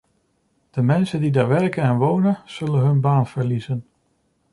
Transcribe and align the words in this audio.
De 0.69 0.81
mensen 0.81 1.19
die 1.21 1.31
daar 1.31 1.47
werken 1.47 1.83
en 1.83 1.97
wonen, 1.97 2.39
zullen 2.45 2.79
hun 2.85 3.01
baan 3.01 3.27
verliezen. 3.27 3.85